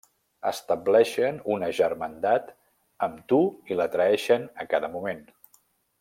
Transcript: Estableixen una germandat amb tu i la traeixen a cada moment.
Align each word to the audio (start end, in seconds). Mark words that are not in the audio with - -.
Estableixen 0.51 1.35
una 1.57 1.67
germandat 1.81 2.49
amb 3.09 3.21
tu 3.33 3.41
i 3.73 3.77
la 3.81 3.87
traeixen 3.97 4.49
a 4.65 4.71
cada 4.73 4.91
moment. 4.99 5.25